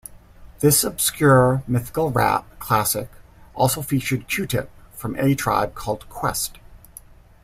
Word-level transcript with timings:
This 0.61 0.83
obscure, 0.83 1.61
mythical 1.67 2.09
rap 2.09 2.57
classic 2.57 3.07
also 3.53 3.83
featured 3.83 4.27
Q-Tip 4.27 4.67
from 4.95 5.15
A 5.19 5.35
Tribe 5.35 5.75
Called 5.75 6.09
Quest. 6.09 6.57